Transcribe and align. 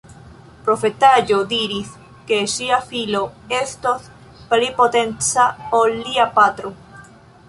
Profetaĵo 0.67 1.35
diris, 1.49 1.91
ke 2.31 2.39
ŝia 2.53 2.79
filo 2.87 3.21
estos 3.57 4.07
pli 4.55 4.71
potenca 4.79 5.45
ol 5.81 5.95
lia 6.07 6.27
patro. 6.39 6.73